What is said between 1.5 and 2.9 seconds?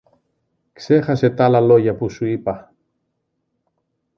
λόγια που σου είπα.